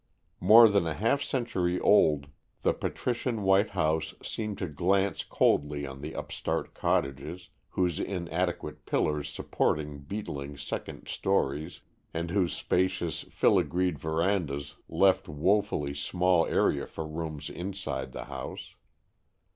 [0.39, 2.25] More than a half century old,
[2.63, 9.29] the patrician white house seemed to glance coldly on the upstart cottages, whose inadequate pillars
[9.29, 11.81] supported beetling second stories,
[12.15, 18.73] and whose spacious, filigreed verandas left wofully small area for rooms inside the house.